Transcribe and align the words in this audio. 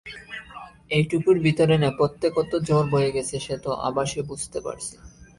এইটুকুর 0.91 1.37
ভিতরে 1.45 1.75
নেপথ্যে 1.77 2.27
কত 2.37 2.51
ঝড় 2.67 2.87
বয়ে 2.93 3.13
গেছে 3.15 3.35
সে 3.39 3.55
তো 3.63 3.71
আভাসে 3.87 4.21
বুঝতে 4.29 4.59
পারছি। 4.65 4.95